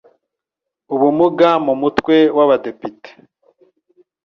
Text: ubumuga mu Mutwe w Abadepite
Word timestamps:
ubumuga 0.93 1.49
mu 1.65 1.73
Mutwe 1.81 2.15
w 2.35 2.39
Abadepite 2.45 3.09